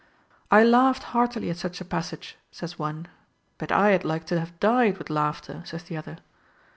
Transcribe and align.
I 0.49 0.63
laughed 0.63 1.03
heartily 1.13 1.51
at 1.51 1.57
such 1.57 1.79
a 1.79 1.85
passage, 1.85 2.35
says 2.51 2.79
one; 2.79 3.07
But 3.59 3.71
I 3.71 3.89
had 3.91 4.03
like 4.03 4.25
to 4.33 4.39
have 4.39 4.59
died 4.59 4.97
with 4.97 5.11
laughter, 5.11 5.61
says 5.63 5.83
the 5.83 5.95
other. 5.97 6.17